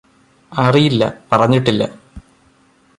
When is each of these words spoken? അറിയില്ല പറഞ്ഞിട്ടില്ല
അറിയില്ല 0.51 1.03
പറഞ്ഞിട്ടില്ല 1.31 1.83